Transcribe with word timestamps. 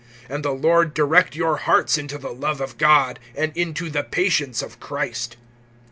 (5)And 0.31 0.41
the 0.41 0.51
Lord 0.51 0.95
direct 0.95 1.35
your 1.35 1.57
hearts 1.57 1.95
into 1.95 2.17
the 2.17 2.33
love 2.33 2.59
of 2.59 2.79
God, 2.79 3.19
and 3.35 3.55
into 3.55 3.87
the 3.87 4.01
patience 4.03 4.63
of 4.63 4.79
Christ. 4.79 5.37